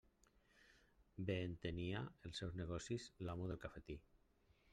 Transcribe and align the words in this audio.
Bé 1.27 1.35
entenia 1.49 2.01
els 2.31 2.41
seus 2.43 2.57
negocis 2.63 3.07
l'amo 3.29 3.53
del 3.53 3.61
cafetí. 3.69 4.01